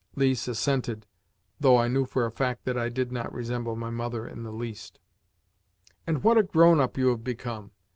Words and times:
Lise 0.15 0.47
assented, 0.47 1.05
though 1.59 1.77
I 1.77 1.87
knew 1.87 2.05
for 2.05 2.25
a 2.25 2.31
fact 2.31 2.65
that 2.65 2.75
I 2.75 2.89
did 2.89 3.11
not 3.11 3.31
resemble 3.31 3.75
my 3.75 3.91
mother 3.91 4.27
in 4.27 4.41
the 4.41 4.51
least. 4.51 4.97
"And 6.07 6.23
what 6.23 6.39
a 6.39 6.41
grown 6.41 6.79
up 6.81 6.97
you 6.97 7.09
have 7.09 7.23
become! 7.23 7.69